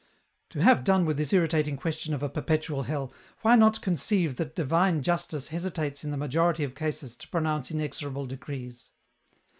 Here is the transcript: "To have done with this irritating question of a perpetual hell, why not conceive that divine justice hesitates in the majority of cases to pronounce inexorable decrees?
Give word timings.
"To 0.49 0.63
have 0.63 0.83
done 0.83 1.05
with 1.05 1.17
this 1.17 1.31
irritating 1.31 1.77
question 1.77 2.11
of 2.15 2.23
a 2.23 2.29
perpetual 2.29 2.81
hell, 2.81 3.13
why 3.43 3.55
not 3.55 3.81
conceive 3.83 4.37
that 4.37 4.55
divine 4.55 5.03
justice 5.03 5.49
hesitates 5.49 6.03
in 6.03 6.09
the 6.09 6.17
majority 6.17 6.63
of 6.63 6.73
cases 6.73 7.15
to 7.17 7.27
pronounce 7.29 7.69
inexorable 7.69 8.25
decrees? 8.25 8.89